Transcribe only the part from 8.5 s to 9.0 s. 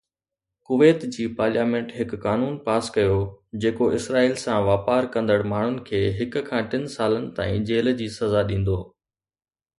ڏيندو